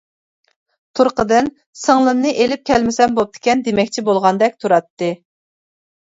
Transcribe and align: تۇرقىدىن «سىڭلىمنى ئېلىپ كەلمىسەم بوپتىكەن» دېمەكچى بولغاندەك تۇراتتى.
تۇرقىدىن 0.99 1.49
«سىڭلىمنى 1.81 2.31
ئېلىپ 2.43 2.63
كەلمىسەم 2.69 3.13
بوپتىكەن» 3.19 3.61
دېمەكچى 3.67 4.05
بولغاندەك 4.07 4.57
تۇراتتى. 4.65 5.11